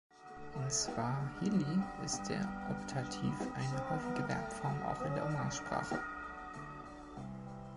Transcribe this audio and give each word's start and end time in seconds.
In 0.55 0.67
Swahili 0.71 1.79
ist 2.03 2.27
der 2.27 2.41
Optativ 2.71 3.39
eine 3.53 3.89
häufige 3.91 4.23
Verbform 4.25 4.81
auch 4.81 4.99
in 5.05 5.13
der 5.13 5.27
Umgangssprache. 5.27 5.99